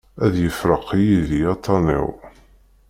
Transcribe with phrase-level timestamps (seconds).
[0.25, 2.07] Ad yefreq yid-i aṭṭan-iw.